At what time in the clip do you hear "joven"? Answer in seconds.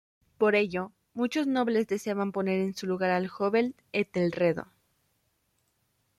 3.27-3.75